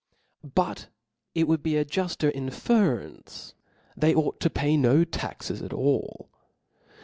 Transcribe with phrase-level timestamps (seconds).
[0.55, 0.87] But
[1.35, 3.53] it would be a jufter inference,
[3.93, 6.27] that they ought to pay no taxes at all.